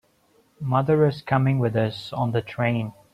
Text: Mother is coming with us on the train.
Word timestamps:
Mother 0.59 1.05
is 1.05 1.21
coming 1.21 1.59
with 1.59 1.75
us 1.75 2.11
on 2.11 2.31
the 2.31 2.41
train. 2.41 2.93